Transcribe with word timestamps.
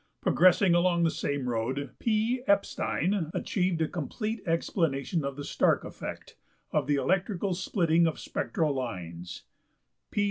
Progressing 0.19 0.73
along 0.73 1.03
the 1.03 1.11
same 1.11 1.47
road, 1.47 1.91
P.~Epstein 1.99 3.29
achieved 3.35 3.83
a 3.83 3.87
complete 3.87 4.41
explanation 4.47 5.23
of 5.23 5.35
the 5.35 5.43
Stark 5.43 5.83
effect 5.83 6.35
of 6.71 6.87
the 6.87 6.95
electrical 6.95 7.53
splitting 7.53 8.07
of 8.07 8.17
spectral 8.19 8.73
lines(38), 8.73 9.41
P. 10.09 10.19